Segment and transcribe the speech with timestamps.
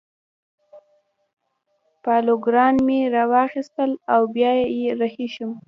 [2.03, 4.51] پاروګان مې را واخیستل او بیا
[4.99, 5.55] رهي شوو.